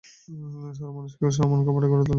[0.73, 2.09] সরল মানুষকেও আমরা কপট করে তুলি।